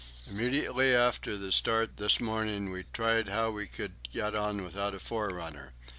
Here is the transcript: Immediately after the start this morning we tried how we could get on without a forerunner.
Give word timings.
Immediately 0.31 0.95
after 0.95 1.37
the 1.37 1.51
start 1.51 1.97
this 1.97 2.19
morning 2.19 2.71
we 2.71 2.85
tried 2.91 3.27
how 3.27 3.51
we 3.51 3.67
could 3.67 3.93
get 4.11 4.33
on 4.33 4.63
without 4.63 4.95
a 4.95 4.99
forerunner. 4.99 5.73